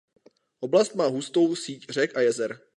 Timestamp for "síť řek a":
1.55-2.21